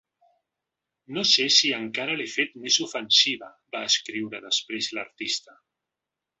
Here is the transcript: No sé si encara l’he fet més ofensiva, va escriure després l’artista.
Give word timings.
No 1.17 1.23
sé 1.31 1.45
si 1.55 1.73
encara 1.81 2.15
l’he 2.21 2.25
fet 2.37 2.57
més 2.65 2.79
ofensiva, 2.87 3.53
va 3.77 3.85
escriure 3.93 4.43
després 4.49 4.93
l’artista. 4.99 5.59